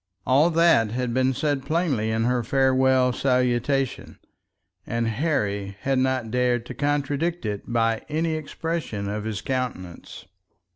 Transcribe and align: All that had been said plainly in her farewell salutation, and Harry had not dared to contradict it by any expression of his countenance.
All 0.25 0.49
that 0.49 0.89
had 0.89 1.13
been 1.13 1.31
said 1.31 1.63
plainly 1.63 2.09
in 2.09 2.23
her 2.23 2.43
farewell 2.43 3.13
salutation, 3.13 4.17
and 4.87 5.07
Harry 5.07 5.77
had 5.81 5.99
not 5.99 6.31
dared 6.31 6.65
to 6.65 6.73
contradict 6.73 7.45
it 7.45 7.71
by 7.71 8.01
any 8.09 8.33
expression 8.33 9.07
of 9.07 9.25
his 9.25 9.41
countenance. 9.41 10.25